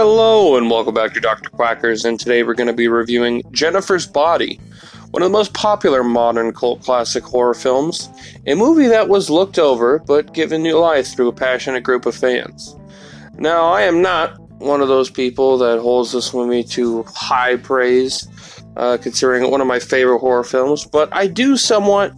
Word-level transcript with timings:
Hello, 0.00 0.56
and 0.56 0.70
welcome 0.70 0.94
back 0.94 1.12
to 1.14 1.20
Dr. 1.20 1.50
Quackers, 1.50 2.04
and 2.04 2.20
today 2.20 2.44
we're 2.44 2.54
going 2.54 2.68
to 2.68 2.72
be 2.72 2.86
reviewing 2.86 3.42
Jennifer's 3.50 4.06
Body, 4.06 4.60
one 5.10 5.24
of 5.24 5.28
the 5.28 5.36
most 5.36 5.54
popular 5.54 6.04
modern 6.04 6.52
cult 6.52 6.84
classic 6.84 7.24
horror 7.24 7.52
films, 7.52 8.08
a 8.46 8.54
movie 8.54 8.86
that 8.86 9.08
was 9.08 9.28
looked 9.28 9.58
over 9.58 9.98
but 9.98 10.32
given 10.32 10.62
new 10.62 10.78
life 10.78 11.08
through 11.08 11.26
a 11.26 11.32
passionate 11.32 11.82
group 11.82 12.06
of 12.06 12.14
fans. 12.14 12.76
Now, 13.38 13.72
I 13.72 13.82
am 13.82 14.00
not 14.00 14.38
one 14.60 14.80
of 14.82 14.86
those 14.86 15.10
people 15.10 15.58
that 15.58 15.80
holds 15.80 16.12
this 16.12 16.32
movie 16.32 16.62
to 16.62 17.02
high 17.08 17.56
praise, 17.56 18.28
uh, 18.76 18.98
considering 19.02 19.42
it 19.42 19.50
one 19.50 19.60
of 19.60 19.66
my 19.66 19.80
favorite 19.80 20.20
horror 20.20 20.44
films, 20.44 20.84
but 20.84 21.08
I 21.12 21.26
do 21.26 21.56
somewhat 21.56 22.12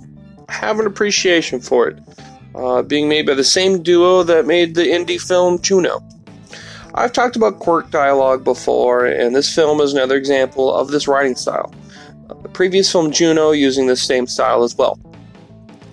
have 0.50 0.80
an 0.80 0.86
appreciation 0.86 1.60
for 1.60 1.88
it, 1.88 1.98
uh, 2.56 2.82
being 2.82 3.08
made 3.08 3.24
by 3.24 3.32
the 3.32 3.42
same 3.42 3.82
duo 3.82 4.22
that 4.24 4.44
made 4.44 4.74
the 4.74 4.82
indie 4.82 5.18
film 5.18 5.62
Juno. 5.62 6.06
I've 6.94 7.12
talked 7.12 7.36
about 7.36 7.58
quirk 7.60 7.90
dialogue 7.90 8.42
before, 8.42 9.06
and 9.06 9.34
this 9.34 9.54
film 9.54 9.80
is 9.80 9.92
another 9.92 10.16
example 10.16 10.74
of 10.74 10.88
this 10.88 11.06
writing 11.06 11.36
style. 11.36 11.72
The 12.42 12.48
previous 12.48 12.90
film 12.90 13.12
Juno 13.12 13.52
using 13.52 13.86
the 13.86 13.96
same 13.96 14.26
style 14.26 14.62
as 14.62 14.76
well. 14.76 14.98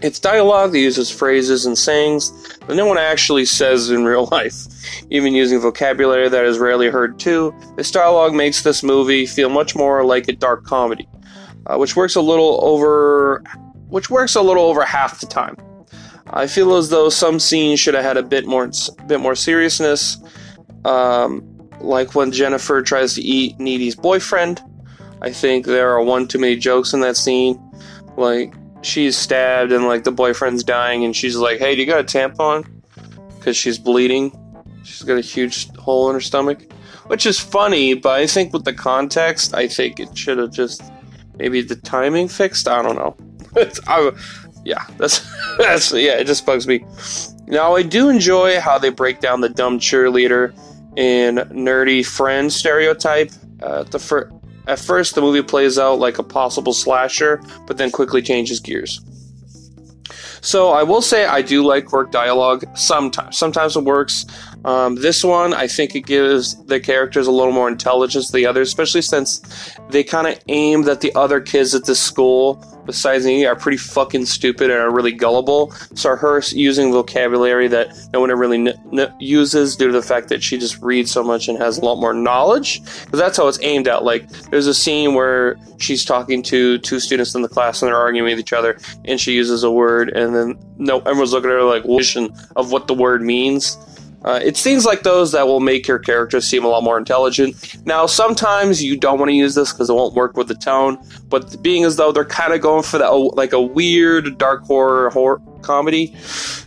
It's 0.02 0.20
dialogue 0.20 0.72
that 0.74 0.80
uses 0.80 1.10
phrases 1.10 1.66
and 1.66 1.78
sayings 1.78 2.32
that 2.68 2.76
no 2.76 2.86
one 2.86 2.98
actually 2.98 3.46
says 3.46 3.90
in 3.90 4.06
real 4.12 4.28
life, 4.28 4.68
even 5.10 5.34
using 5.34 5.60
vocabulary 5.60 6.30
that 6.30 6.46
is 6.46 6.60
rarely 6.60 6.88
heard 6.88 7.20
too. 7.20 7.54
This 7.76 7.92
dialogue 7.92 8.34
makes 8.34 8.62
this 8.62 8.84
movie 8.84 9.26
feel 9.26 9.50
much 9.50 9.76
more 9.76 10.04
like 10.04 10.28
a 10.28 10.34
dark 10.34 10.66
comedy, 10.66 11.08
uh, 11.66 11.78
which 11.78 11.96
works 11.96 12.16
a 12.16 12.22
little 12.22 12.60
over, 12.64 13.44
which 13.90 14.10
works 14.10 14.36
a 14.36 14.42
little 14.42 14.66
over 14.66 14.84
half 14.84 15.20
the 15.20 15.28
time. 15.28 15.56
I 16.32 16.46
feel 16.46 16.76
as 16.76 16.90
though 16.90 17.10
some 17.10 17.40
scenes 17.40 17.80
should 17.80 17.94
have 17.94 18.04
had 18.04 18.18
a 18.18 18.24
bit 18.24 18.46
more, 18.46 18.70
bit 19.08 19.20
more 19.20 19.36
seriousness, 19.36 20.18
um, 20.86 21.44
like 21.80 22.16
when 22.16 22.32
Jennifer 22.32 22.82
tries 22.82 23.14
to 23.16 23.22
eat 23.22 23.60
Needy's 23.60 23.96
boyfriend. 23.96 24.62
I 25.22 25.32
think 25.32 25.66
there 25.66 25.92
are 25.92 26.04
one 26.04 26.28
too 26.28 26.40
many 26.40 26.56
jokes 26.56 26.94
in 26.94 27.00
that 27.02 27.18
scene. 27.18 27.60
Like 28.18 28.54
she's 28.82 29.18
stabbed 29.18 29.72
and 29.72 29.86
like 29.86 30.04
the 30.04 30.12
boyfriend's 30.12 30.64
dying, 30.64 31.04
and 31.04 31.16
she's 31.16 31.36
like, 31.36 31.60
"Hey, 31.60 31.76
do 31.76 31.82
you 31.82 31.88
got 31.88 32.00
a 32.00 32.04
tampon?" 32.04 32.66
Because 33.38 33.58
she's 33.58 33.78
bleeding. 33.78 34.32
She's 34.84 35.04
got 35.04 35.18
a 35.18 35.22
huge 35.22 35.70
hole 35.76 36.10
in 36.10 36.16
her 36.16 36.22
stomach, 36.22 36.72
which 37.08 37.26
is 37.26 37.40
funny. 37.40 37.94
But 37.94 38.20
I 38.20 38.28
think 38.28 38.54
with 38.54 38.64
the 38.64 38.74
context, 38.74 39.54
I 39.54 39.68
think 39.68 40.00
it 40.00 40.18
should 40.18 40.38
have 40.38 40.52
just 40.52 40.82
maybe 41.38 41.62
the 41.62 41.76
timing 41.76 42.28
fixed. 42.28 42.68
I 42.68 42.82
don't 42.82 42.96
know. 42.96 43.16
I, 43.88 44.12
yeah, 44.64 44.86
that's 44.98 45.26
that's 45.58 45.92
yeah. 45.94 46.14
It 46.14 46.26
just 46.26 46.46
bugs 46.46 46.68
me. 46.68 46.86
Now 47.48 47.76
I 47.76 47.84
do 47.84 48.10
enjoy 48.10 48.60
how 48.60 48.78
they 48.78 48.90
break 48.90 49.20
down 49.20 49.42
the 49.42 49.50
dumb 49.50 49.80
cheerleader 49.80 50.54
and 50.98 51.38
nerdy 51.38 52.06
friend 52.06 52.52
stereotype. 52.52 53.32
Uh, 53.62 53.84
the 53.84 54.00
fir- 54.00 54.32
at 54.68 54.80
first, 54.80 55.16
the 55.16 55.22
movie 55.22 55.42
plays 55.42 55.80
out 55.80 56.00
like 56.00 56.18
a 56.20 56.24
possible 56.24 56.74
slasher, 56.74 57.42
but 57.66 57.78
then 57.78 57.90
quickly 57.90 58.22
changes 58.22 58.60
gears. 58.60 59.00
So 60.42 60.70
I 60.70 60.84
will 60.84 61.02
say 61.02 61.26
I 61.26 61.42
do 61.42 61.64
like 61.64 61.86
quirk 61.86 62.12
dialogue 62.12 62.66
sometimes. 62.78 63.38
Sometimes 63.38 63.76
it 63.76 63.84
works. 63.84 64.26
Um, 64.66 64.96
this 64.96 65.24
one, 65.24 65.54
I 65.54 65.68
think 65.68 65.96
it 65.96 66.06
gives 66.06 66.62
the 66.66 66.80
characters 66.80 67.28
a 67.28 67.32
little 67.32 67.54
more 67.54 67.68
intelligence 67.68 68.30
than 68.30 68.42
the 68.42 68.46
others, 68.48 68.68
especially 68.68 69.02
since 69.02 69.42
they 69.90 70.04
kind 70.04 70.28
of 70.28 70.40
aimed 70.48 70.88
at 70.90 71.02
the 71.02 71.14
other 71.16 71.40
kids 71.40 71.74
at 71.74 71.86
this 71.86 72.00
school 72.00 72.64
besides 72.88 73.26
me 73.26 73.46
are 73.46 73.56
pretty 73.56 73.78
fucking 73.78 74.26
stupid 74.26 74.72
and 74.72 74.80
are 74.80 74.92
really 74.92 75.12
gullible. 75.12 75.72
So 75.94 76.16
her 76.16 76.42
using 76.52 76.92
vocabulary 76.92 77.68
that 77.68 77.94
no 78.14 78.22
one 78.22 78.32
really 78.32 78.58
n- 78.58 78.74
n- 78.98 79.14
uses 79.20 79.76
due 79.76 79.88
to 79.88 79.94
the 79.94 80.02
fact 80.02 80.30
that 80.30 80.42
she 80.42 80.58
just 80.58 80.82
reads 80.82 81.12
so 81.12 81.22
much 81.22 81.48
and 81.48 81.58
has 81.60 81.78
a 81.78 81.86
lot 81.86 82.00
more 82.00 82.14
knowledge. 82.14 82.82
Because 82.82 83.20
that's 83.20 83.38
how 83.38 83.48
it's 83.48 83.60
aimed 83.62 83.88
at. 83.88 84.04
Like 84.04 84.28
there's 84.50 84.68
a 84.68 84.74
scene 84.74 85.14
where 85.14 85.58
she's 85.78 86.04
talking 86.04 86.42
to 86.44 86.80
two 86.80 87.00
students 87.00 87.36
in 87.36 87.42
the 87.44 87.50
class 87.50 87.82
and 87.82 87.90
they're 87.90 87.98
arguing 87.98 88.32
with 88.32 88.40
each 88.40 88.54
other, 88.54 88.80
and 89.06 89.20
she 89.20 89.34
uses 89.34 89.64
a 89.64 89.72
word, 89.72 90.10
and 90.10 90.34
then 90.34 90.58
no, 90.78 91.00
everyone's 91.00 91.34
looking 91.34 91.50
at 91.50 91.54
her 91.54 91.64
like 91.64 91.84
vision 91.86 92.34
of 92.56 92.72
what 92.72 92.88
the 92.88 92.94
word 92.94 93.22
means. 93.22 93.78
Uh, 94.26 94.40
it's 94.44 94.64
things 94.64 94.84
like 94.86 95.04
those 95.04 95.32
that 95.32 95.48
will 95.48 95.60
make 95.60 95.88
your 95.88 96.00
character 96.00 96.42
seem 96.42 96.66
a 96.66 96.68
lot 96.68 96.84
more 96.84 96.98
intelligent. 96.98 97.56
Now, 97.86 98.06
sometimes 98.08 98.84
you 98.84 98.98
don't 98.98 99.20
want 99.20 99.30
to 99.30 99.36
use 99.36 99.56
this 99.56 99.72
because 99.72 99.90
it 99.90 99.94
won't 99.94 100.16
work 100.16 100.36
with 100.36 100.48
the 100.48 100.56
tone, 100.56 100.98
but 101.30 101.62
being 101.62 101.84
as 101.84 101.96
though 101.98 102.12
they're 102.12 102.26
kind 102.26 102.54
of 102.54 102.62
going 102.62 102.84
for 102.84 102.98
that, 102.98 103.10
like 103.10 103.54
a 103.54 103.62
weird 103.62 104.38
dark 104.38 104.64
horror 104.64 105.10
horror 105.12 105.42
comedy, 105.62 106.16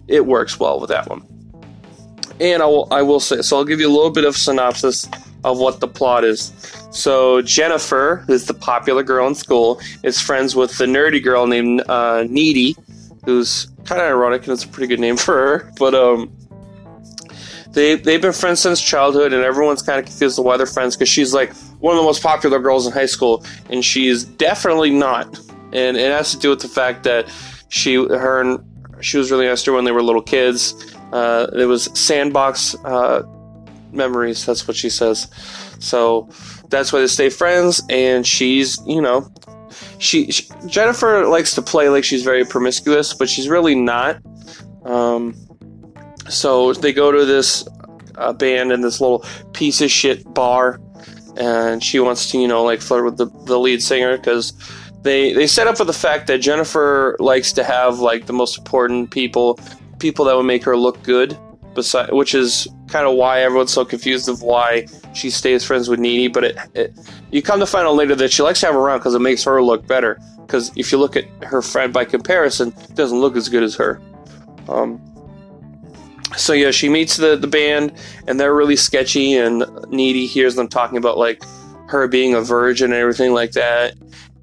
it 0.08 0.26
works 0.26 0.60
well 0.60 0.80
with 0.80 0.90
that 0.90 1.08
one. 1.08 1.26
And 2.40 2.62
I 2.62 2.66
will, 2.66 2.88
I 2.90 3.02
will 3.02 3.20
say, 3.20 3.42
so 3.42 3.58
I'll 3.58 3.64
give 3.64 3.80
you 3.80 3.88
a 3.88 3.92
little 3.92 4.10
bit 4.10 4.24
of 4.24 4.36
synopsis 4.36 5.08
of 5.44 5.58
what 5.58 5.80
the 5.80 5.88
plot 5.88 6.24
is. 6.24 6.52
So 6.90 7.42
Jennifer, 7.42 8.24
who's 8.26 8.46
the 8.46 8.54
popular 8.54 9.02
girl 9.02 9.26
in 9.26 9.34
school, 9.34 9.80
is 10.02 10.20
friends 10.20 10.56
with 10.56 10.78
the 10.78 10.86
nerdy 10.86 11.22
girl 11.22 11.46
named 11.46 11.82
uh, 11.88 12.24
Needy, 12.28 12.76
who's 13.24 13.66
kind 13.84 14.00
of 14.00 14.06
ironic 14.06 14.44
and 14.44 14.52
it's 14.52 14.64
a 14.64 14.68
pretty 14.68 14.86
good 14.86 15.00
name 15.00 15.16
for 15.16 15.34
her. 15.34 15.72
But 15.78 15.94
um, 15.94 16.32
they 17.72 17.94
they've 17.94 18.20
been 18.20 18.32
friends 18.32 18.60
since 18.60 18.80
childhood, 18.80 19.32
and 19.32 19.42
everyone's 19.42 19.82
kind 19.82 19.98
of 19.98 20.06
confused 20.06 20.38
why 20.38 20.56
they're 20.56 20.66
friends 20.66 20.96
because 20.96 21.08
she's 21.08 21.32
like 21.32 21.52
one 21.80 21.94
of 21.94 22.00
the 22.00 22.04
most 22.04 22.22
popular 22.22 22.58
girls 22.58 22.86
in 22.86 22.92
high 22.92 23.06
school, 23.06 23.44
and 23.68 23.84
she's 23.84 24.24
definitely 24.24 24.90
not. 24.90 25.38
And 25.72 25.96
it 25.96 26.10
has 26.10 26.32
to 26.32 26.38
do 26.38 26.50
with 26.50 26.60
the 26.60 26.68
fact 26.68 27.04
that 27.04 27.32
she 27.68 27.94
her 27.94 28.40
and 28.40 28.64
she 29.00 29.16
was 29.16 29.30
really 29.30 29.46
nice 29.46 29.62
to 29.64 29.70
her 29.70 29.76
when 29.76 29.84
they 29.84 29.92
were 29.92 30.02
little 30.02 30.22
kids. 30.22 30.74
Uh, 31.12 31.48
it 31.54 31.66
was 31.66 31.84
sandbox 31.98 32.74
uh, 32.84 33.22
memories. 33.92 34.44
That's 34.44 34.66
what 34.66 34.76
she 34.76 34.90
says. 34.90 35.28
So 35.78 36.28
that's 36.68 36.92
why 36.92 37.00
they 37.00 37.06
stay 37.06 37.30
friends. 37.30 37.82
And 37.88 38.26
she's 38.26 38.78
you 38.86 39.00
know 39.00 39.32
she, 39.98 40.30
she 40.30 40.48
Jennifer 40.66 41.26
likes 41.26 41.54
to 41.54 41.62
play 41.62 41.88
like 41.88 42.04
she's 42.04 42.22
very 42.22 42.44
promiscuous, 42.44 43.14
but 43.14 43.28
she's 43.28 43.48
really 43.48 43.74
not. 43.74 44.18
Um, 44.84 45.34
so 46.30 46.72
they 46.72 46.92
go 46.92 47.12
to 47.12 47.24
this 47.24 47.66
uh, 48.16 48.32
band 48.32 48.72
in 48.72 48.80
this 48.80 49.00
little 49.00 49.24
piece 49.52 49.80
of 49.80 49.90
shit 49.90 50.32
bar, 50.34 50.80
and 51.36 51.82
she 51.82 52.00
wants 52.00 52.30
to, 52.30 52.38
you 52.38 52.48
know, 52.48 52.62
like 52.62 52.80
flirt 52.80 53.04
with 53.04 53.16
the, 53.16 53.26
the 53.44 53.58
lead 53.58 53.82
singer 53.82 54.16
because 54.16 54.52
they 55.02 55.32
they 55.32 55.46
set 55.46 55.66
up 55.66 55.76
for 55.76 55.84
the 55.84 55.92
fact 55.92 56.26
that 56.26 56.38
Jennifer 56.38 57.16
likes 57.18 57.52
to 57.52 57.64
have 57.64 58.00
like 58.00 58.26
the 58.26 58.32
most 58.32 58.58
important 58.58 59.10
people, 59.10 59.58
people 59.98 60.24
that 60.26 60.36
would 60.36 60.44
make 60.44 60.64
her 60.64 60.76
look 60.76 61.02
good. 61.02 61.38
Beside, 61.72 62.12
which 62.12 62.34
is 62.34 62.66
kind 62.88 63.06
of 63.06 63.14
why 63.14 63.42
everyone's 63.42 63.72
so 63.72 63.84
confused 63.84 64.28
of 64.28 64.42
why 64.42 64.88
she 65.14 65.30
stays 65.30 65.64
friends 65.64 65.88
with 65.88 66.00
Needy. 66.00 66.26
But 66.26 66.42
it, 66.42 66.58
it 66.74 66.98
you 67.30 67.42
come 67.42 67.60
to 67.60 67.66
find 67.66 67.86
out 67.86 67.94
later 67.94 68.16
that 68.16 68.32
she 68.32 68.42
likes 68.42 68.58
to 68.60 68.66
have 68.66 68.74
her 68.74 68.80
around 68.80 68.98
because 68.98 69.14
it 69.14 69.20
makes 69.20 69.44
her 69.44 69.62
look 69.62 69.86
better. 69.86 70.18
Because 70.40 70.72
if 70.76 70.90
you 70.90 70.98
look 70.98 71.16
at 71.16 71.26
her 71.44 71.62
friend 71.62 71.92
by 71.92 72.04
comparison, 72.04 72.74
it 72.88 72.96
doesn't 72.96 73.20
look 73.20 73.36
as 73.36 73.48
good 73.48 73.62
as 73.62 73.76
her. 73.76 74.02
Um, 74.68 75.00
so 76.36 76.52
yeah, 76.52 76.70
she 76.70 76.88
meets 76.88 77.16
the 77.16 77.36
the 77.36 77.46
band, 77.46 77.92
and 78.26 78.38
they're 78.38 78.54
really 78.54 78.76
sketchy. 78.76 79.34
And 79.34 79.64
Needy 79.88 80.26
hears 80.26 80.54
them 80.54 80.68
talking 80.68 80.98
about 80.98 81.18
like 81.18 81.42
her 81.88 82.06
being 82.08 82.34
a 82.34 82.40
virgin 82.40 82.92
and 82.92 83.00
everything 83.00 83.32
like 83.32 83.52
that. 83.52 83.94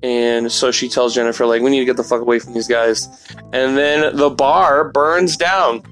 And 0.03 0.51
so 0.51 0.71
she 0.71 0.89
tells 0.89 1.15
Jennifer 1.15 1.45
like, 1.45 1.61
"We 1.61 1.71
need 1.71 1.79
to 1.79 1.85
get 1.85 1.97
the 1.97 2.03
fuck 2.03 2.21
away 2.21 2.39
from 2.39 2.53
these 2.53 2.67
guys." 2.67 3.07
And 3.53 3.77
then 3.77 4.15
the 4.15 4.29
bar 4.29 4.89
burns 4.89 5.37
down. 5.37 5.83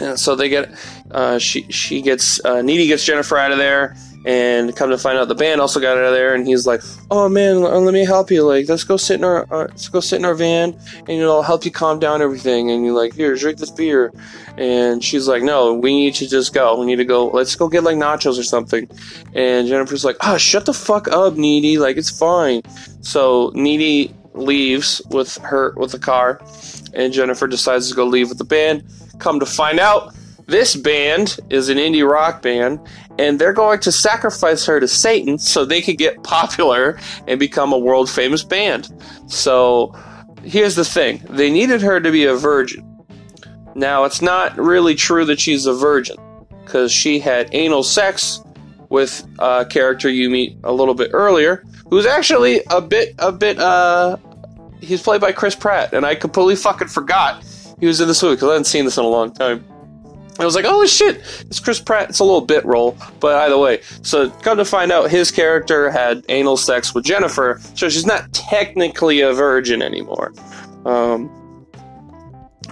And 0.00 0.18
so 0.18 0.34
they 0.34 0.48
get, 0.48 0.70
uh, 1.10 1.38
she 1.38 1.62
she 1.70 2.02
gets 2.02 2.44
uh, 2.44 2.62
Needy 2.62 2.86
gets 2.86 3.04
Jennifer 3.04 3.38
out 3.38 3.52
of 3.52 3.58
there, 3.58 3.96
and 4.24 4.74
come 4.76 4.90
to 4.90 4.98
find 4.98 5.18
out, 5.18 5.28
the 5.28 5.34
band 5.34 5.60
also 5.60 5.80
got 5.80 5.96
out 5.96 6.04
of 6.04 6.12
there, 6.12 6.34
and 6.34 6.46
he's 6.46 6.66
like, 6.66 6.80
"Oh 7.10 7.28
man, 7.28 7.62
let 7.62 7.92
me 7.92 8.04
help 8.04 8.30
you. 8.30 8.44
Like, 8.44 8.68
let's 8.68 8.84
go 8.84 8.96
sit 8.96 9.16
in 9.18 9.24
our, 9.24 9.46
uh, 9.52 9.66
let's 9.68 9.88
go 9.88 10.00
sit 10.00 10.16
in 10.16 10.24
our 10.24 10.34
van, 10.34 10.78
and 11.08 11.22
I'll 11.22 11.42
help 11.42 11.64
you 11.64 11.70
calm 11.70 11.98
down 11.98 12.22
everything." 12.22 12.70
And 12.70 12.84
you're 12.84 12.94
like, 12.94 13.14
"Here, 13.14 13.34
drink 13.34 13.58
this 13.58 13.70
beer." 13.70 14.12
And 14.56 15.02
she's 15.02 15.26
like, 15.26 15.42
"No, 15.42 15.74
we 15.74 15.92
need 15.92 16.14
to 16.14 16.28
just 16.28 16.54
go. 16.54 16.78
We 16.78 16.86
need 16.86 16.96
to 16.96 17.04
go. 17.04 17.28
Let's 17.28 17.56
go 17.56 17.68
get 17.68 17.82
like 17.82 17.96
nachos 17.96 18.38
or 18.38 18.44
something." 18.44 18.88
And 19.34 19.66
Jennifer's 19.66 20.04
like, 20.04 20.16
"Ah, 20.20 20.34
oh, 20.34 20.38
shut 20.38 20.66
the 20.66 20.74
fuck 20.74 21.08
up, 21.08 21.34
Needy. 21.34 21.78
Like, 21.78 21.96
it's 21.96 22.10
fine." 22.10 22.62
So 23.00 23.50
Needy 23.54 24.14
leaves 24.34 25.02
with 25.10 25.36
her 25.38 25.74
with 25.76 25.92
the 25.92 25.98
car, 25.98 26.40
and 26.94 27.12
Jennifer 27.12 27.46
decides 27.46 27.88
to 27.90 27.94
go 27.94 28.04
leave 28.04 28.28
with 28.28 28.38
the 28.38 28.44
band. 28.44 28.84
Come 29.18 29.40
to 29.40 29.46
find 29.46 29.78
out 29.78 30.14
this 30.46 30.76
band 30.76 31.38
is 31.50 31.68
an 31.68 31.78
indie 31.78 32.08
rock 32.08 32.42
band, 32.42 32.80
and 33.18 33.38
they're 33.38 33.52
going 33.52 33.80
to 33.80 33.92
sacrifice 33.92 34.66
her 34.66 34.80
to 34.80 34.88
Satan 34.88 35.38
so 35.38 35.64
they 35.64 35.82
could 35.82 35.98
get 35.98 36.22
popular 36.24 36.98
and 37.26 37.38
become 37.38 37.72
a 37.72 37.78
world 37.78 38.10
famous 38.10 38.42
band. 38.42 38.92
So 39.26 39.94
here's 40.42 40.74
the 40.74 40.84
thing 40.84 41.24
they 41.30 41.50
needed 41.50 41.82
her 41.82 42.00
to 42.00 42.10
be 42.10 42.24
a 42.24 42.34
virgin. 42.34 42.88
Now, 43.74 44.04
it's 44.04 44.20
not 44.20 44.56
really 44.58 44.94
true 44.94 45.24
that 45.26 45.40
she's 45.40 45.66
a 45.66 45.72
virgin, 45.72 46.16
because 46.64 46.92
she 46.92 47.18
had 47.18 47.48
anal 47.52 47.82
sex 47.82 48.42
with 48.90 49.26
a 49.38 49.64
character 49.64 50.10
you 50.10 50.28
meet 50.28 50.58
a 50.64 50.72
little 50.72 50.94
bit 50.94 51.10
earlier, 51.14 51.64
who's 51.88 52.04
actually 52.04 52.60
a 52.70 52.82
bit, 52.82 53.14
a 53.18 53.32
bit, 53.32 53.58
uh, 53.58 54.18
he's 54.80 55.00
played 55.00 55.22
by 55.22 55.32
Chris 55.32 55.56
Pratt, 55.56 55.94
and 55.94 56.04
I 56.04 56.14
completely 56.14 56.56
fucking 56.56 56.88
forgot 56.88 57.42
he 57.80 57.86
was 57.86 58.00
in 58.00 58.06
this 58.06 58.22
movie 58.22 58.36
because 58.36 58.48
I 58.48 58.52
hadn't 58.52 58.66
seen 58.66 58.84
this 58.84 58.96
in 58.96 59.04
a 59.04 59.08
long 59.08 59.32
time. 59.32 59.64
I 60.38 60.44
was 60.44 60.54
like, 60.54 60.64
oh 60.66 60.86
shit, 60.86 61.18
it's 61.42 61.60
Chris 61.60 61.78
Pratt. 61.78 62.08
It's 62.08 62.20
a 62.20 62.24
little 62.24 62.40
bit 62.40 62.64
role, 62.64 62.96
but 63.20 63.36
either 63.42 63.58
way. 63.58 63.82
So 64.02 64.30
come 64.30 64.56
to 64.56 64.64
find 64.64 64.90
out, 64.90 65.10
his 65.10 65.30
character 65.30 65.90
had 65.90 66.24
anal 66.28 66.56
sex 66.56 66.94
with 66.94 67.04
Jennifer, 67.04 67.60
so 67.74 67.88
she's 67.88 68.06
not 68.06 68.32
technically 68.32 69.20
a 69.20 69.32
virgin 69.32 69.82
anymore. 69.82 70.32
Um, 70.86 71.30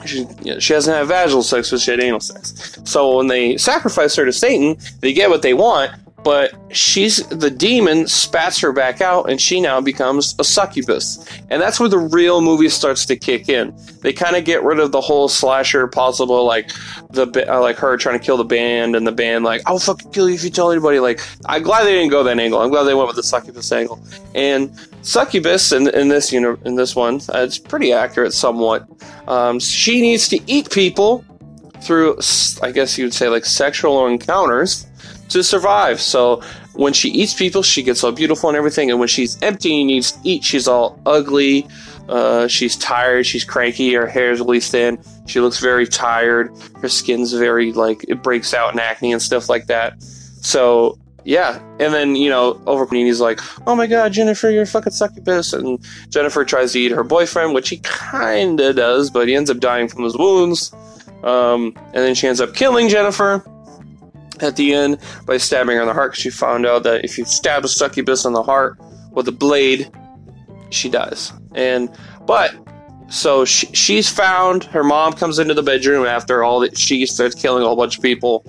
she, 0.07 0.21
you 0.43 0.55
know, 0.55 0.59
she 0.59 0.73
hasn't 0.73 0.97
had 0.97 1.07
vaginal 1.07 1.43
sex, 1.43 1.71
but 1.71 1.81
she 1.81 1.91
had 1.91 2.01
anal 2.01 2.21
sex. 2.21 2.79
So 2.85 3.17
when 3.17 3.27
they 3.27 3.59
sacrifice 3.59 4.17
her 4.17 4.25
to 4.25 4.33
Satan, 4.33 4.77
they 5.01 5.12
get 5.12 5.29
what 5.29 5.43
they 5.43 5.53
want, 5.53 5.93
but 6.22 6.52
she's 6.70 7.26
the 7.28 7.50
demon 7.50 8.06
spats 8.06 8.61
her 8.61 8.72
back 8.72 9.00
out 9.00 9.31
and 9.31 9.40
she 9.40 9.61
now 9.61 9.81
becomes 9.81 10.34
a 10.38 10.44
succubus. 10.44 11.25
And 11.49 11.62
that's 11.62 11.81
where 11.81 11.88
the 11.88 11.99
real 11.99 12.40
movie 12.40 12.69
starts 12.69 13.06
to 13.06 13.17
kick 13.17 13.49
in. 13.49 13.75
They 14.00 14.12
kind 14.12 14.37
of 14.37 14.44
get 14.44 14.62
rid 14.62 14.81
of 14.81 14.93
the 14.93 15.00
whole 15.00 15.28
slasher 15.28 15.87
possible 15.87 16.44
like 16.44 16.70
the 17.11 17.46
uh, 17.50 17.61
like 17.61 17.76
her 17.76 17.96
trying 17.96 18.19
to 18.19 18.25
kill 18.25 18.37
the 18.37 18.44
band 18.44 18.94
and 18.96 19.06
the 19.06 19.12
band 19.12 19.44
like 19.44 19.62
i'll 19.67 19.78
fucking 19.78 20.11
kill 20.12 20.28
you 20.28 20.34
if 20.34 20.44
you 20.44 20.50
tell 20.50 20.70
anybody 20.70 21.00
like 21.00 21.20
i'm 21.46 21.62
glad 21.62 21.84
they 21.84 21.93
didn't 21.93 22.11
go 22.11 22.23
that 22.23 22.38
angle. 22.38 22.61
I'm 22.61 22.70
glad 22.70 22.84
they 22.84 22.94
went 22.94 23.08
with 23.08 23.16
the 23.16 23.23
succubus 23.23 23.73
angle. 23.73 24.00
And 24.34 24.70
succubus 25.02 25.73
in, 25.73 25.88
in 25.88 26.08
this 26.08 26.32
you 26.32 26.40
know 26.40 26.58
in 26.64 26.75
this 26.76 26.94
one 26.94 27.16
uh, 27.34 27.38
it's 27.38 27.58
pretty 27.58 27.93
accurate 27.93 28.32
somewhat. 28.32 28.87
Um, 29.26 29.58
she 29.58 30.00
needs 30.00 30.28
to 30.28 30.38
eat 30.46 30.70
people 30.70 31.25
through 31.81 32.19
i 32.62 32.70
guess 32.70 32.99
you 32.99 33.05
would 33.06 33.14
say 33.14 33.28
like 33.28 33.46
sexual 33.46 34.06
encounters 34.06 34.87
to 35.31 35.43
survive. 35.43 36.00
So 36.00 36.43
when 36.75 36.93
she 36.93 37.09
eats 37.11 37.35
people, 37.35 37.62
she 37.62 37.82
gets 37.82 38.05
all 38.05 38.12
beautiful 38.12 38.49
and 38.49 38.56
everything. 38.56 38.91
And 38.91 38.99
when 38.99 39.09
she's 39.09 39.41
empty 39.43 39.81
and 39.81 39.88
needs 39.88 40.12
to 40.12 40.19
eat, 40.25 40.44
she's 40.44 40.69
all 40.69 41.00
ugly. 41.06 41.67
Uh, 42.09 42.49
she's 42.49 42.77
tired. 42.77 43.27
She's 43.27 43.44
cranky. 43.44 43.94
Her 43.94 44.06
hair's 44.06 44.41
really 44.41 44.61
thin. 44.61 45.03
She 45.27 45.41
looks 45.41 45.61
very 45.61 45.87
tired. 45.87 46.53
Her 46.81 46.88
skin's 46.88 47.32
very 47.32 47.73
like 47.73 48.05
it 48.09 48.23
breaks 48.23 48.53
out 48.53 48.73
in 48.73 48.81
acne 48.81 49.12
and 49.12 49.23
stuff 49.23 49.49
like 49.49 49.67
that. 49.67 50.03
So 50.03 50.99
yeah, 51.25 51.61
and 51.79 51.93
then 51.94 52.17
you 52.17 52.29
know 52.29 52.61
over 52.67 52.87
he's 52.91 53.21
like, 53.21 53.41
"Oh 53.67 53.76
my 53.76 53.87
god, 53.87 54.12
Jennifer, 54.12 54.50
you're 54.50 54.62
a 54.62 54.67
fucking 54.67 54.93
succubus," 54.93 55.53
and 55.53 55.79
Jennifer 56.09 56.44
tries 56.44 56.73
to 56.73 56.81
eat 56.81 56.93
her 56.93 57.05
boyfriend, 57.05 57.55
which 57.55 57.69
he 57.69 57.81
kinda 57.85 58.73
does, 58.73 59.11
but 59.11 59.29
he 59.29 59.35
ends 59.35 59.50
up 59.50 59.61
dying 59.61 59.87
from 59.87 60.03
his 60.05 60.17
wounds. 60.17 60.73
Um, 61.23 61.75
and 61.93 62.03
then 62.03 62.15
she 62.15 62.26
ends 62.26 62.41
up 62.41 62.55
killing 62.55 62.88
Jennifer 62.88 63.44
at 64.42 64.56
the 64.56 64.75
end 64.75 64.98
by 65.26 65.37
stabbing 65.37 65.76
her 65.76 65.82
in 65.82 65.88
the 65.88 65.94
heart 65.94 66.12
because 66.12 66.22
she 66.22 66.31
found 66.31 66.66
out 66.66 66.82
that 66.84 67.04
if 67.04 67.19
you 67.19 67.25
stab 67.25 67.64
a 67.64 67.69
succubus 67.69 68.25
in 68.25 68.32
the 68.32 68.42
heart 68.42 68.78
with 69.12 69.28
a 69.28 69.32
blade, 69.32 69.90
she 70.70 70.88
dies. 70.88 71.32
And 71.54 71.90
but 72.26 72.54
so 73.10 73.44
she, 73.44 73.66
she's 73.75 74.08
found. 74.08 74.64
Her 74.64 74.84
mom 74.84 75.12
comes 75.14 75.38
into 75.38 75.52
the 75.52 75.62
bedroom 75.62 76.06
after 76.06 76.44
all 76.44 76.60
that. 76.60 76.78
She 76.78 77.04
starts 77.06 77.34
killing 77.34 77.62
a 77.62 77.66
whole 77.66 77.76
bunch 77.76 77.96
of 77.96 78.02
people, 78.02 78.44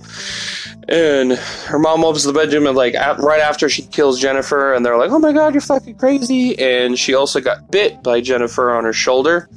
and 0.88 1.31
her 1.31 1.79
mom 1.79 2.05
opens 2.05 2.23
the 2.23 2.33
bedroom 2.33 2.67
and 2.67 2.77
like 2.77 2.93
at, 2.93 3.17
right 3.19 3.41
after 3.41 3.67
she 3.69 3.81
kills 3.81 4.21
Jennifer, 4.21 4.73
and 4.73 4.85
they're 4.85 4.97
like, 4.97 5.09
"Oh 5.09 5.19
my 5.19 5.33
god, 5.33 5.53
you're 5.53 5.61
fucking 5.61 5.95
crazy!" 5.95 6.57
And 6.59 6.97
she 6.97 7.15
also 7.15 7.41
got 7.41 7.71
bit 7.71 8.03
by 8.03 8.21
Jennifer 8.21 8.71
on 8.71 8.83
her 8.83 8.93
shoulder. 8.93 9.49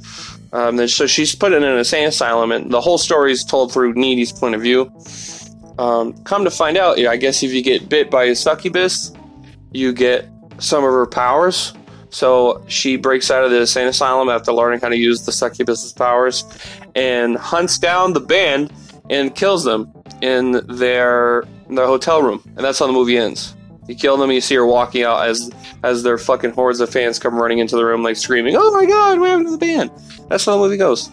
Um, 0.53 0.87
so 0.87 1.05
she's 1.05 1.35
put 1.35 1.53
in 1.53 1.63
an 1.63 1.77
insane 1.77 2.07
asylum, 2.07 2.51
and 2.51 2.71
the 2.71 2.81
whole 2.81 2.97
story 2.97 3.31
is 3.31 3.43
told 3.43 3.71
through 3.71 3.93
Needy's 3.93 4.31
point 4.31 4.55
of 4.55 4.61
view. 4.61 4.91
Um, 5.77 6.13
come 6.23 6.43
to 6.45 6.51
find 6.51 6.77
out, 6.77 6.99
I 6.99 7.17
guess 7.17 7.43
if 7.43 7.51
you 7.51 7.61
get 7.61 7.89
bit 7.89 8.09
by 8.09 8.25
a 8.25 8.35
succubus, 8.35 9.11
you 9.71 9.93
get 9.93 10.29
some 10.59 10.83
of 10.83 10.91
her 10.91 11.05
powers. 11.05 11.73
So 12.09 12.63
she 12.67 12.95
breaks 12.95 13.29
out 13.29 13.43
of 13.43 13.51
the 13.51 13.59
insane 13.59 13.87
asylum 13.87 14.29
after 14.29 14.53
learning 14.53 14.79
how 14.79 14.89
to 14.89 14.97
use 14.97 15.25
the 15.25 15.33
succubus's 15.33 15.91
powers 15.91 16.45
and 16.95 17.35
hunts 17.35 17.77
down 17.77 18.13
the 18.13 18.21
band 18.21 18.71
and 19.09 19.35
kills 19.35 19.65
them 19.65 19.91
in 20.21 20.61
their 20.67 21.43
in 21.67 21.75
their 21.75 21.87
hotel 21.87 22.21
room. 22.21 22.41
And 22.55 22.63
that's 22.63 22.79
how 22.79 22.87
the 22.87 22.93
movie 22.93 23.17
ends. 23.17 23.55
You 23.87 23.95
kill 23.95 24.17
them, 24.17 24.31
you 24.31 24.41
see 24.41 24.55
her 24.55 24.65
walking 24.65 25.03
out 25.03 25.27
as 25.27 25.51
as 25.83 26.03
their 26.03 26.17
fucking 26.17 26.51
hordes 26.51 26.79
of 26.79 26.89
fans 26.89 27.19
come 27.19 27.35
running 27.35 27.59
into 27.59 27.75
the 27.75 27.85
room, 27.85 28.01
like 28.01 28.15
screaming, 28.15 28.55
"Oh 28.57 28.71
my 28.71 28.85
god, 28.85 29.19
what 29.19 29.29
happened 29.29 29.47
to 29.47 29.51
the 29.51 29.57
band?" 29.57 29.91
That's 30.29 30.45
how 30.45 30.53
the 30.53 30.57
movie 30.57 30.77
goes. 30.77 31.11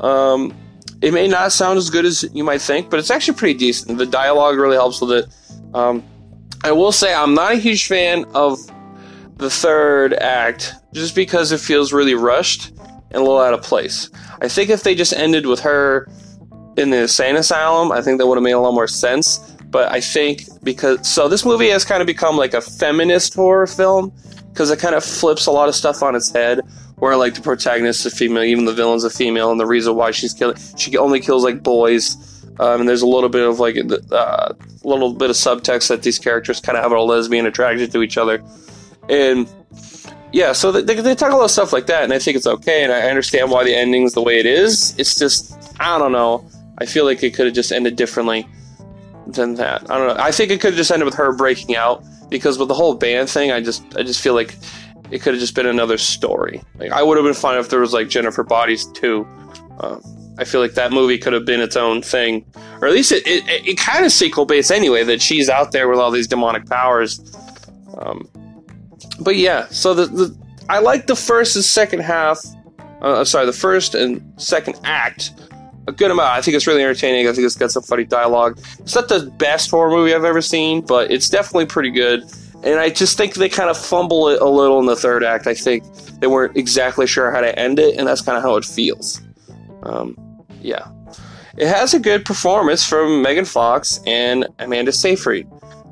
Um, 0.00 0.52
it 1.02 1.12
may 1.12 1.26
not 1.26 1.52
sound 1.52 1.78
as 1.78 1.90
good 1.90 2.04
as 2.04 2.24
you 2.32 2.44
might 2.44 2.60
think, 2.60 2.88
but 2.88 3.00
it's 3.00 3.10
actually 3.10 3.36
pretty 3.36 3.58
decent. 3.58 3.98
The 3.98 4.06
dialogue 4.06 4.56
really 4.56 4.76
helps 4.76 5.00
with 5.00 5.10
it. 5.10 5.26
Um, 5.74 6.02
I 6.62 6.70
will 6.70 6.92
say 6.92 7.12
I'm 7.12 7.34
not 7.34 7.52
a 7.52 7.56
huge 7.56 7.88
fan 7.88 8.24
of 8.34 8.58
the 9.36 9.50
third 9.50 10.14
act 10.14 10.74
just 10.94 11.16
because 11.16 11.50
it 11.50 11.58
feels 11.58 11.92
really 11.92 12.14
rushed 12.14 12.68
and 12.68 13.16
a 13.16 13.20
little 13.20 13.40
out 13.40 13.52
of 13.52 13.62
place. 13.62 14.10
I 14.40 14.48
think 14.48 14.70
if 14.70 14.84
they 14.84 14.94
just 14.94 15.12
ended 15.12 15.46
with 15.46 15.58
her 15.60 16.08
in 16.76 16.90
the 16.90 16.98
insane 16.98 17.34
asylum, 17.34 17.90
I 17.90 18.00
think 18.00 18.18
that 18.18 18.26
would 18.28 18.36
have 18.36 18.44
made 18.44 18.52
a 18.52 18.60
lot 18.60 18.72
more 18.72 18.88
sense. 18.88 19.38
But 19.70 19.90
I 19.90 20.00
think 20.00 20.42
because 20.62 21.06
so 21.08 21.28
this 21.28 21.44
movie 21.44 21.68
has 21.70 21.84
kind 21.84 22.00
of 22.00 22.06
become 22.06 22.36
like 22.36 22.54
a 22.54 22.60
feminist 22.60 23.34
horror 23.34 23.66
film 23.66 24.12
because 24.50 24.70
it 24.70 24.78
kind 24.78 24.94
of 24.94 25.02
flips 25.02 25.46
a 25.46 25.50
lot 25.50 25.68
of 25.68 25.74
stuff 25.74 26.02
on 26.02 26.14
its 26.14 26.30
head 26.30 26.60
where 27.02 27.16
like 27.16 27.34
the 27.34 27.40
protagonist 27.40 28.06
is 28.06 28.12
a 28.12 28.16
female, 28.16 28.44
even 28.44 28.64
the 28.64 28.72
villain's 28.72 29.02
a 29.02 29.10
female, 29.10 29.50
and 29.50 29.58
the 29.58 29.66
reason 29.66 29.96
why 29.96 30.12
she's 30.12 30.32
killing, 30.32 30.56
she 30.76 30.96
only 30.96 31.18
kills 31.18 31.42
like 31.42 31.60
boys. 31.60 32.16
Um, 32.60 32.78
and 32.78 32.88
there's 32.88 33.02
a 33.02 33.08
little 33.08 33.28
bit 33.28 33.44
of 33.44 33.58
like 33.58 33.74
a 33.74 34.14
uh, 34.14 34.54
little 34.84 35.12
bit 35.12 35.28
of 35.28 35.34
subtext 35.34 35.88
that 35.88 36.04
these 36.04 36.20
characters 36.20 36.60
kind 36.60 36.78
of 36.78 36.84
have 36.84 36.92
a 36.92 37.02
lesbian 37.02 37.44
attraction 37.44 37.90
to 37.90 38.02
each 38.02 38.16
other, 38.16 38.40
and 39.08 39.52
yeah, 40.30 40.52
so 40.52 40.70
they, 40.70 40.94
they 40.94 41.16
talk 41.16 41.32
a 41.32 41.36
lot 41.36 41.46
of 41.46 41.50
stuff 41.50 41.72
like 41.72 41.86
that, 41.86 42.04
and 42.04 42.12
I 42.12 42.20
think 42.20 42.36
it's 42.36 42.46
okay, 42.46 42.84
and 42.84 42.92
I 42.92 43.08
understand 43.08 43.50
why 43.50 43.64
the 43.64 43.74
ending's 43.74 44.12
the 44.12 44.22
way 44.22 44.38
it 44.38 44.46
is. 44.46 44.96
It's 44.96 45.18
just 45.18 45.58
I 45.80 45.98
don't 45.98 46.12
know. 46.12 46.48
I 46.78 46.86
feel 46.86 47.04
like 47.04 47.20
it 47.24 47.34
could 47.34 47.46
have 47.46 47.54
just 47.54 47.72
ended 47.72 47.96
differently 47.96 48.46
than 49.26 49.54
that. 49.54 49.90
I 49.90 49.98
don't 49.98 50.06
know. 50.06 50.22
I 50.22 50.30
think 50.30 50.52
it 50.52 50.60
could 50.60 50.74
have 50.74 50.78
just 50.78 50.92
ended 50.92 51.06
with 51.06 51.14
her 51.16 51.32
breaking 51.32 51.74
out 51.74 52.04
because 52.30 52.58
with 52.58 52.68
the 52.68 52.74
whole 52.74 52.94
band 52.94 53.28
thing, 53.28 53.50
I 53.50 53.60
just 53.60 53.82
I 53.96 54.04
just 54.04 54.20
feel 54.20 54.34
like 54.34 54.56
it 55.12 55.20
could 55.20 55.34
have 55.34 55.40
just 55.40 55.54
been 55.54 55.66
another 55.66 55.98
story. 55.98 56.62
Like 56.78 56.90
I 56.90 57.02
would 57.02 57.16
have 57.18 57.24
been 57.24 57.34
fine 57.34 57.58
if 57.58 57.68
there 57.68 57.80
was 57.80 57.92
like 57.92 58.08
Jennifer 58.08 58.42
Bodies 58.42 58.86
too. 58.86 59.26
Uh, 59.78 59.98
I 60.38 60.44
feel 60.44 60.60
like 60.60 60.72
that 60.74 60.90
movie 60.90 61.18
could 61.18 61.34
have 61.34 61.44
been 61.44 61.60
its 61.60 61.76
own 61.76 62.00
thing, 62.00 62.44
or 62.80 62.88
at 62.88 62.94
least 62.94 63.12
it, 63.12 63.26
it, 63.26 63.44
it 63.66 63.78
kind 63.78 64.04
of 64.04 64.10
sequel 64.10 64.46
based 64.46 64.72
anyway. 64.72 65.04
That 65.04 65.20
she's 65.20 65.50
out 65.50 65.72
there 65.72 65.88
with 65.88 65.98
all 65.98 66.10
these 66.10 66.26
demonic 66.26 66.66
powers. 66.66 67.20
Um, 67.98 68.28
but 69.20 69.36
yeah, 69.36 69.66
so 69.68 69.92
the, 69.92 70.06
the 70.06 70.36
I 70.70 70.78
like 70.78 71.06
the 71.06 71.16
first 71.16 71.54
and 71.54 71.64
second 71.64 72.00
half. 72.00 72.40
Uh, 73.02 73.20
uh, 73.20 73.24
sorry, 73.24 73.44
the 73.44 73.52
first 73.52 73.94
and 73.94 74.22
second 74.40 74.80
act 74.84 75.32
a 75.88 75.92
good 75.92 76.10
amount. 76.10 76.30
I 76.30 76.40
think 76.40 76.56
it's 76.56 76.66
really 76.66 76.82
entertaining. 76.82 77.28
I 77.28 77.32
think 77.32 77.44
it's 77.44 77.56
got 77.56 77.70
some 77.70 77.82
funny 77.82 78.04
dialogue. 78.04 78.58
It's 78.78 78.94
not 78.94 79.08
the 79.08 79.32
best 79.38 79.70
horror 79.70 79.90
movie 79.90 80.14
I've 80.14 80.24
ever 80.24 80.40
seen, 80.40 80.80
but 80.80 81.10
it's 81.10 81.28
definitely 81.28 81.66
pretty 81.66 81.90
good. 81.90 82.24
And 82.64 82.78
I 82.78 82.90
just 82.90 83.16
think 83.16 83.34
they 83.34 83.48
kind 83.48 83.70
of 83.70 83.76
fumble 83.76 84.28
it 84.28 84.40
a 84.40 84.48
little 84.48 84.78
in 84.78 84.86
the 84.86 84.96
third 84.96 85.24
act. 85.24 85.46
I 85.46 85.54
think 85.54 85.84
they 86.20 86.28
weren't 86.28 86.56
exactly 86.56 87.06
sure 87.06 87.30
how 87.32 87.40
to 87.40 87.58
end 87.58 87.78
it, 87.78 87.96
and 87.96 88.06
that's 88.06 88.20
kind 88.20 88.36
of 88.36 88.42
how 88.44 88.56
it 88.56 88.64
feels. 88.64 89.20
Um, 89.82 90.16
yeah. 90.60 90.86
It 91.56 91.66
has 91.66 91.92
a 91.92 91.98
good 91.98 92.24
performance 92.24 92.88
from 92.88 93.20
Megan 93.20 93.44
Fox 93.44 94.00
and 94.06 94.46
Amanda 94.58 94.92
Seyfried, 94.92 95.46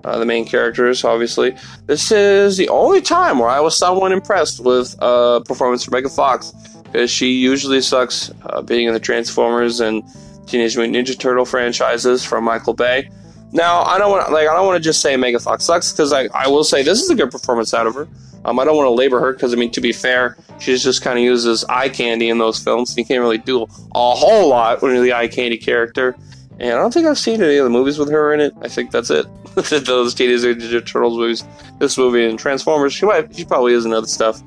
uh, 0.05 0.19
the 0.19 0.25
main 0.25 0.47
characters, 0.47 1.05
obviously. 1.05 1.57
This 1.87 2.13
is 2.13 2.57
the 2.57 2.69
only 2.69 3.03
time 3.03 3.41
where 3.41 3.51
I 3.51 3.61
was 3.61 3.77
somewhat 3.77 4.13
impressed 4.13 4.65
with 4.65 4.95
a 5.01 5.05
uh, 5.05 5.41
performance 5.41 5.85
from 5.85 5.93
Megan 5.93 6.11
Fox, 6.11 6.53
because 6.85 7.11
she 7.11 7.33
usually 7.33 7.81
sucks 7.81 8.31
uh, 8.47 8.63
being 8.63 8.87
in 8.87 8.95
the 8.95 9.01
Transformers 9.01 9.81
and 9.81 10.03
Teenage 10.47 10.77
Mutant 10.77 10.97
Ninja 10.97 11.19
Turtle 11.19 11.45
franchises 11.45 12.25
from 12.25 12.45
Michael 12.45 12.75
Bay. 12.75 13.11
Now, 13.53 13.83
I 13.83 13.99
don't 13.99 14.11
want 14.11 14.31
like 14.33 14.49
I 14.49 14.55
don't 14.55 14.67
want 14.67 14.77
to 14.77 14.83
just 14.83 15.01
say 15.01 15.17
Megan 15.17 15.41
Fox 15.41 15.65
sucks 15.65 15.93
because 15.93 16.13
I, 16.13 16.29
I 16.35 16.49
will 16.49 16.65
say 16.65 16.83
this 16.83 17.01
is 17.01 17.11
a 17.11 17.15
good 17.15 17.31
performance 17.31 17.75
out 17.75 17.87
of 17.87 17.95
her. 17.95 18.09
Um, 18.45 18.59
I 18.59 18.65
don't 18.65 18.77
want 18.77 18.87
to 18.87 18.93
labor 18.93 19.21
her 19.21 19.33
because 19.33 19.53
I 19.53 19.57
mean 19.57 19.71
to 19.73 19.81
be 19.81 19.93
fair, 19.93 20.37
she 20.59 20.77
just 20.77 21.03
kind 21.03 21.19
of 21.19 21.25
uses 21.25 21.65
eye 21.65 21.89
candy 21.89 22.29
in 22.29 22.39
those 22.39 22.63
films. 22.63 22.97
You 22.97 23.05
can't 23.05 23.21
really 23.21 23.39
do 23.39 23.63
a 23.63 24.15
whole 24.15 24.49
lot 24.49 24.83
when 24.83 24.95
you're 24.95 25.03
the 25.03 25.13
eye 25.13 25.29
candy 25.29 25.59
character. 25.59 26.17
And 26.61 26.73
I 26.73 26.77
don't 26.77 26.93
think 26.93 27.07
I've 27.07 27.19
seen 27.19 27.43
any 27.43 27.57
of 27.57 27.65
the 27.65 27.71
movies 27.71 27.99
with 27.99 28.11
her 28.11 28.35
in 28.35 28.41
it. 28.41 28.53
I 28.61 28.69
think 28.69 28.91
that's 28.91 29.11
it. 29.11 29.27
those 29.55 30.15
Teenage 30.15 30.43
Ninja 30.43 30.85
Turtles 30.85 31.17
movies, 31.17 31.43
this 31.79 31.97
movie, 31.97 32.25
and 32.25 32.39
Transformers. 32.39 32.93
She 32.93 33.07
might, 33.07 33.35
she 33.35 33.45
probably 33.45 33.73
is 33.73 33.85
in 33.87 33.93
other 33.93 34.07
stuff, 34.07 34.43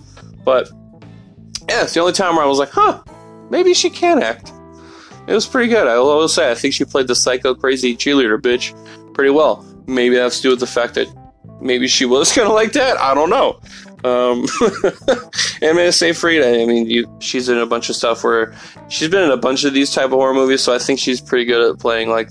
but 0.46 0.70
yeah, 1.68 1.84
it's 1.84 1.94
the 1.94 2.00
only 2.00 2.14
time 2.14 2.36
where 2.36 2.46
I 2.46 2.48
was 2.48 2.60
like, 2.60 2.70
huh, 2.70 3.02
maybe 3.50 3.74
she 3.74 3.90
can 3.90 4.22
act. 4.22 4.54
It 5.28 5.34
was 5.34 5.46
pretty 5.46 5.70
good. 5.70 5.88
I 5.88 5.98
will 6.00 6.28
say, 6.28 6.52
I 6.52 6.56
think 6.56 6.74
she 6.74 6.86
played 6.86 7.08
the 7.08 7.16
psycho 7.16 7.56
crazy 7.56 7.96
cheerleader 7.96 8.40
bitch 8.40 8.74
pretty 9.14 9.30
well. 9.30 9.66
Maybe 9.88 10.16
that's 10.16 10.42
due 10.42 10.52
to 10.52 10.56
the 10.56 10.68
fact 10.68 10.96
that 10.96 11.08
maybe 11.62 11.88
she 11.88 12.06
was 12.06 12.32
kind 12.36 12.48
of 12.48 12.54
like 12.54 12.74
that. 12.74 12.98
I 12.98 13.14
don't 13.14 13.30
know. 13.30 13.60
Um, 14.04 14.46
Amanda 15.62 15.94
Seyfried, 15.94 16.44
I 16.44 16.66
mean, 16.66 16.90
you, 16.90 17.08
she's 17.20 17.48
in 17.48 17.58
a 17.58 17.66
bunch 17.66 17.90
of 17.90 17.96
stuff 17.96 18.24
where 18.24 18.54
she's 18.90 19.08
been 19.08 19.24
in 19.24 19.32
a 19.32 19.38
bunch 19.38 19.64
of 19.64 19.74
these 19.74 19.94
type 19.94 20.08
of 20.08 20.12
horror 20.12 20.34
movies, 20.34 20.62
so 20.62 20.74
I 20.74 20.80
think 20.80 21.00
she's 21.00 21.22
pretty 21.22 21.46
good 21.46 21.72
at 21.72 21.80
playing 21.80 22.10
like 22.10 22.30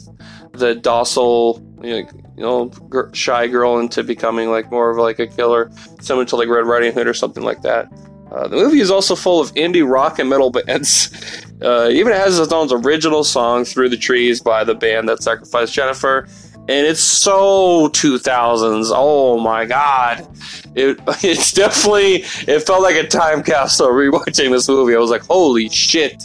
the 0.53 0.75
docile, 0.75 1.63
you 1.83 2.07
know 2.37 2.71
shy 3.13 3.47
girl 3.47 3.79
into 3.79 4.03
becoming 4.03 4.51
like 4.51 4.71
more 4.71 4.91
of 4.91 4.99
like 4.99 5.19
a 5.19 5.27
killer, 5.27 5.71
similar 6.01 6.27
to 6.27 6.37
like 6.37 6.49
Red 6.49 6.67
Riding 6.67 6.93
Hood 6.93 7.07
or 7.07 7.15
something 7.15 7.43
like 7.43 7.63
that. 7.63 7.91
Uh, 8.33 8.49
the 8.49 8.57
movie 8.57 8.81
is 8.81 8.91
also 8.91 9.15
full 9.15 9.41
of 9.41 9.53
indie 9.55 9.87
rock 9.89 10.19
and 10.19 10.29
metal 10.29 10.51
bands. 10.51 11.11
Uh, 11.63 11.89
even 11.93 12.13
has 12.13 12.41
its 12.41 12.53
own 12.53 12.69
original 12.73 13.23
song 13.23 13.65
"Through 13.65 13.89
the 13.89 13.97
Trees" 13.97 14.41
by 14.41 14.65
the 14.65 14.75
band 14.75 15.09
that 15.09 15.23
sacrificed 15.23 15.73
Jennifer, 15.73 16.27
and 16.57 16.85
it's 16.85 16.99
so 16.99 17.89
2000s. 17.91 18.91
Oh 18.93 19.39
my 19.39 19.65
god, 19.65 20.27
it 20.75 20.99
it's 21.23 21.53
definitely 21.53 22.25
it 22.53 22.67
felt 22.67 22.83
like 22.83 22.97
a 22.97 23.07
time 23.07 23.45
capsule 23.45 23.87
rewatching 23.91 24.51
this 24.51 24.69
movie. 24.69 24.97
I 24.97 24.99
was 24.99 25.11
like, 25.11 25.23
holy 25.23 25.69
shit. 25.69 26.25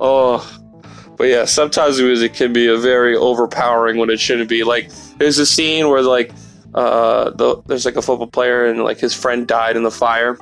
Oh, 0.00 0.44
but 1.16 1.28
yeah, 1.28 1.44
sometimes 1.44 2.00
music 2.00 2.34
can 2.34 2.52
be 2.52 2.66
a 2.66 2.76
very 2.76 3.14
overpowering 3.14 3.98
when 3.98 4.10
it 4.10 4.18
shouldn't 4.18 4.48
be. 4.48 4.64
Like, 4.64 4.90
there's 5.18 5.38
a 5.38 5.46
scene 5.46 5.88
where 5.88 6.02
like 6.02 6.32
uh, 6.74 7.30
the, 7.30 7.62
there's 7.66 7.84
like 7.84 7.94
a 7.94 8.02
football 8.02 8.26
player 8.26 8.66
and 8.66 8.82
like 8.82 8.98
his 8.98 9.14
friend 9.14 9.46
died 9.46 9.76
in 9.76 9.84
the 9.84 9.92
fire 9.92 10.36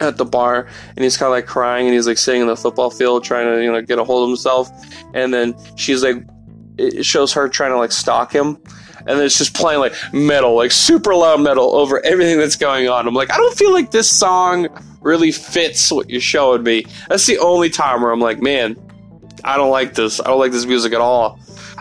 at 0.00 0.16
the 0.16 0.24
bar 0.24 0.68
and 0.96 1.04
he's 1.04 1.16
kind 1.16 1.26
of 1.26 1.32
like 1.32 1.46
crying 1.46 1.86
and 1.86 1.94
he's 1.94 2.06
like 2.06 2.18
sitting 2.18 2.40
in 2.40 2.46
the 2.46 2.56
football 2.56 2.90
field 2.90 3.24
trying 3.24 3.46
to 3.46 3.62
you 3.62 3.70
know 3.70 3.82
get 3.82 3.98
a 3.98 4.04
hold 4.04 4.24
of 4.24 4.28
himself 4.28 4.70
and 5.14 5.34
then 5.34 5.54
she's 5.76 6.02
like 6.02 6.16
it 6.76 7.04
shows 7.04 7.32
her 7.32 7.48
trying 7.48 7.72
to 7.72 7.76
like 7.76 7.90
stalk 7.90 8.32
him 8.32 8.58
and 8.98 9.18
then 9.18 9.24
it's 9.24 9.38
just 9.38 9.54
playing 9.54 9.80
like 9.80 9.94
metal 10.12 10.54
like 10.54 10.70
super 10.70 11.14
loud 11.14 11.40
metal 11.40 11.74
over 11.74 12.04
everything 12.04 12.38
that's 12.38 12.56
going 12.56 12.88
on. 12.88 13.08
I'm 13.08 13.14
like 13.14 13.32
i 13.32 13.36
don't 13.36 13.56
feel 13.56 13.72
like 13.72 13.90
this 13.90 14.10
song 14.10 14.68
really 15.00 15.32
fits 15.32 15.90
what 15.90 16.10
you're 16.10 16.20
showing 16.20 16.62
me. 16.62 16.84
That's 17.08 17.26
the 17.26 17.38
only 17.38 17.70
time 17.70 18.02
where 18.02 18.12
i'm 18.12 18.20
like 18.20 18.40
man 18.40 18.76
i 19.44 19.56
don't 19.56 19.70
like 19.70 19.94
this. 19.94 20.20
I 20.20 20.24
don't 20.24 20.38
like 20.38 20.52
this 20.52 20.66
music 20.66 20.92
at 20.92 21.00
all. 21.00 21.40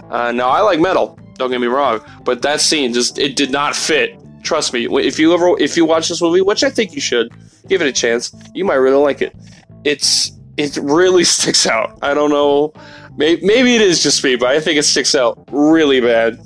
Uh, 0.09 0.31
now 0.31 0.50
i 0.50 0.62
like 0.62 0.79
metal 0.79 1.19
don't 1.36 1.51
get 1.51 1.62
me 1.62 1.67
wrong 1.67 2.01
but 2.24 2.41
that 2.41 2.62
scene 2.62 2.93
just 2.93 3.19
it 3.19 3.36
did 3.36 3.51
not 3.51 3.75
fit. 3.75 4.19
Trust 4.41 4.74
me 4.74 4.88
if 5.05 5.19
you 5.19 5.33
ever 5.33 5.59
if 5.59 5.75
you 5.77 5.86
watch 5.86 6.07
this 6.07 6.21
movie 6.21 6.41
which 6.41 6.63
i 6.63 6.69
think 6.69 6.93
you 6.93 7.01
should 7.01 7.31
give 7.67 7.81
it 7.81 7.88
a 7.88 7.91
chance. 7.91 8.33
You 8.53 8.65
might 8.65 8.75
really 8.75 8.97
like 8.97 9.21
it. 9.21 9.36
It's 9.83 10.31
it 10.57 10.77
really 10.77 11.24
sticks 11.36 11.67
out. 11.67 11.97
I 12.01 12.13
don't 12.13 12.29
know. 12.29 12.74
Maybe, 13.15 13.43
maybe 13.45 13.74
it 13.74 13.81
is 13.81 14.03
just 14.03 14.24
me 14.24 14.36
but 14.36 14.50
i 14.50 14.59
think 14.59 14.77
it 14.77 14.83
sticks 14.83 15.15
out 15.15 15.43
really 15.51 16.01
bad. 16.01 16.39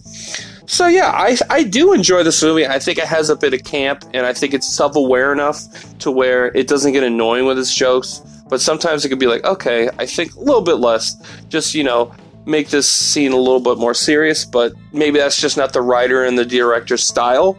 So 0.67 0.87
yeah 0.87 1.11
I, 1.13 1.37
I 1.49 1.63
do 1.63 1.93
enjoy 1.93 2.23
this 2.23 2.41
movie. 2.41 2.65
I 2.65 2.79
think 2.79 2.97
it 2.97 3.05
has 3.05 3.29
a 3.29 3.35
bit 3.35 3.53
of 3.53 3.63
camp 3.63 4.05
and 4.13 4.25
i 4.25 4.33
think 4.33 4.53
it's 4.53 4.67
self-aware 4.67 5.33
enough 5.33 5.59
to 5.99 6.11
where 6.11 6.47
it 6.55 6.67
doesn't 6.67 6.93
get 6.93 7.03
annoying 7.03 7.45
with 7.45 7.59
its 7.59 7.75
jokes 7.75 8.21
but 8.49 8.61
sometimes 8.61 9.03
it 9.03 9.09
could 9.09 9.19
be 9.19 9.27
like 9.27 9.43
okay 9.43 9.89
i 9.97 10.05
think 10.05 10.33
a 10.35 10.39
little 10.39 10.61
bit 10.61 10.75
less. 10.75 11.15
Just 11.49 11.75
you 11.75 11.83
know 11.83 12.13
make 12.45 12.69
this 12.69 12.89
scene 12.89 13.33
a 13.33 13.37
little 13.37 13.59
bit 13.59 13.77
more 13.77 13.93
serious 13.93 14.45
but 14.45 14.71
maybe 14.93 15.19
that's 15.19 15.39
just 15.39 15.57
not 15.57 15.73
the 15.73 15.81
writer 15.81 16.23
and 16.23 16.37
the 16.37 16.45
director's 16.45 17.03
style. 17.05 17.57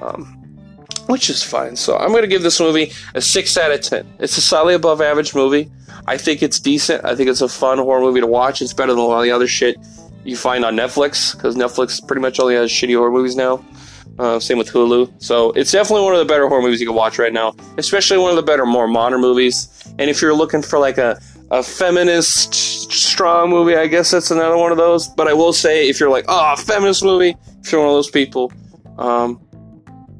Um, 0.00 0.35
which 1.06 1.30
is 1.30 1.42
fine. 1.42 1.76
So 1.76 1.96
I'm 1.96 2.10
going 2.10 2.22
to 2.22 2.28
give 2.28 2.42
this 2.42 2.60
movie 2.60 2.92
a 3.14 3.20
6 3.20 3.56
out 3.56 3.72
of 3.72 3.80
10. 3.80 4.16
It's 4.18 4.36
a 4.36 4.40
slightly 4.40 4.74
above 4.74 5.00
average 5.00 5.34
movie. 5.34 5.70
I 6.06 6.16
think 6.16 6.42
it's 6.42 6.60
decent. 6.60 7.04
I 7.04 7.14
think 7.14 7.28
it's 7.28 7.40
a 7.40 7.48
fun 7.48 7.78
horror 7.78 8.00
movie 8.00 8.20
to 8.20 8.26
watch. 8.26 8.62
It's 8.62 8.72
better 8.72 8.92
than 8.92 9.00
a 9.00 9.06
lot 9.06 9.18
of 9.18 9.24
the 9.24 9.30
other 9.32 9.46
shit 9.46 9.76
you 10.24 10.36
find 10.36 10.64
on 10.64 10.76
Netflix, 10.76 11.34
because 11.34 11.56
Netflix 11.56 12.04
pretty 12.06 12.20
much 12.20 12.40
only 12.40 12.54
has 12.54 12.70
shitty 12.70 12.96
horror 12.96 13.10
movies 13.10 13.36
now. 13.36 13.64
Uh, 14.18 14.40
same 14.40 14.58
with 14.58 14.68
Hulu. 14.70 15.22
So 15.22 15.52
it's 15.52 15.70
definitely 15.72 16.04
one 16.04 16.14
of 16.14 16.18
the 16.20 16.24
better 16.24 16.48
horror 16.48 16.62
movies 16.62 16.80
you 16.80 16.86
can 16.86 16.96
watch 16.96 17.18
right 17.18 17.32
now, 17.32 17.54
especially 17.76 18.18
one 18.18 18.30
of 18.30 18.36
the 18.36 18.42
better, 18.42 18.64
more 18.64 18.88
modern 18.88 19.20
movies. 19.20 19.68
And 19.98 20.10
if 20.10 20.22
you're 20.22 20.34
looking 20.34 20.62
for 20.62 20.78
like 20.78 20.98
a, 20.98 21.20
a 21.50 21.62
feminist 21.62 22.54
strong 22.54 23.50
movie, 23.50 23.76
I 23.76 23.86
guess 23.86 24.10
that's 24.10 24.30
another 24.30 24.56
one 24.56 24.72
of 24.72 24.78
those. 24.78 25.08
But 25.08 25.28
I 25.28 25.34
will 25.34 25.52
say, 25.52 25.88
if 25.88 26.00
you're 26.00 26.10
like, 26.10 26.24
oh, 26.28 26.56
feminist 26.56 27.04
movie, 27.04 27.36
if 27.62 27.72
you're 27.72 27.80
one 27.80 27.90
of 27.90 27.96
those 27.96 28.10
people, 28.10 28.52
um, 28.98 29.40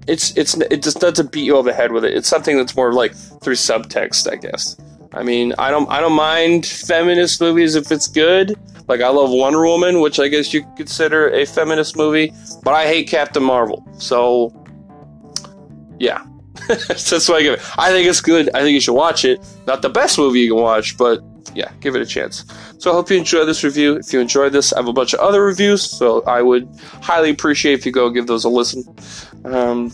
it's 0.06 0.36
it's 0.36 0.54
it 0.70 0.82
just 0.82 1.00
doesn't 1.00 1.32
beat 1.32 1.44
you 1.44 1.56
over 1.56 1.70
the 1.70 1.76
head 1.76 1.92
with 1.92 2.04
it. 2.04 2.14
It's 2.14 2.28
something 2.28 2.56
that's 2.56 2.76
more 2.76 2.92
like 2.92 3.14
through 3.14 3.54
subtext, 3.54 4.30
I 4.30 4.36
guess. 4.36 4.76
I 5.12 5.22
mean, 5.22 5.54
I 5.58 5.70
don't 5.70 5.88
I 5.90 6.00
don't 6.00 6.14
mind 6.14 6.66
feminist 6.66 7.40
movies 7.40 7.74
if 7.74 7.90
it's 7.90 8.06
good. 8.06 8.54
Like 8.88 9.00
I 9.00 9.08
love 9.08 9.30
Wonder 9.30 9.64
Woman, 9.64 10.00
which 10.00 10.20
I 10.20 10.28
guess 10.28 10.54
you 10.54 10.62
could 10.62 10.76
consider 10.76 11.28
a 11.30 11.44
feminist 11.44 11.96
movie, 11.96 12.32
but 12.62 12.74
I 12.74 12.86
hate 12.86 13.08
Captain 13.08 13.42
Marvel. 13.42 13.86
So 13.98 14.54
yeah. 15.98 16.24
that's 16.68 17.28
why 17.28 17.36
I 17.36 17.42
give 17.42 17.54
it. 17.54 17.78
I 17.78 17.90
think 17.90 18.08
it's 18.08 18.20
good. 18.20 18.48
I 18.54 18.60
think 18.62 18.74
you 18.74 18.80
should 18.80 18.94
watch 18.94 19.24
it. 19.24 19.40
Not 19.66 19.82
the 19.82 19.90
best 19.90 20.18
movie 20.18 20.40
you 20.40 20.54
can 20.54 20.62
watch, 20.62 20.96
but 20.96 21.22
yeah, 21.54 21.70
give 21.80 21.94
it 21.94 22.02
a 22.02 22.06
chance. 22.06 22.44
So 22.78 22.90
I 22.90 22.94
hope 22.94 23.10
you 23.10 23.16
enjoyed 23.16 23.48
this 23.48 23.64
review. 23.64 23.94
If 23.96 24.12
you 24.12 24.20
enjoyed 24.20 24.52
this, 24.52 24.72
I 24.72 24.78
have 24.78 24.88
a 24.88 24.92
bunch 24.92 25.14
of 25.14 25.20
other 25.20 25.42
reviews, 25.44 25.82
so 25.82 26.22
I 26.22 26.42
would 26.42 26.68
highly 27.02 27.30
appreciate 27.30 27.74
if 27.74 27.86
you 27.86 27.92
go 27.92 28.10
give 28.10 28.26
those 28.26 28.44
a 28.44 28.48
listen. 28.48 28.84
Um, 29.46 29.92